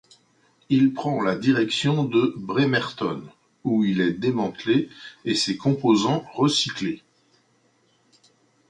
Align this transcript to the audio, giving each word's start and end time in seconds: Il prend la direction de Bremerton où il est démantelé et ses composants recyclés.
Il 0.69 0.93
prend 0.95 1.21
la 1.21 1.35
direction 1.35 2.03
de 2.03 2.33
Bremerton 2.35 3.21
où 3.63 3.83
il 3.83 4.01
est 4.01 4.13
démantelé 4.13 4.89
et 5.25 5.35
ses 5.35 5.57
composants 5.57 6.25
recyclés. 6.33 7.03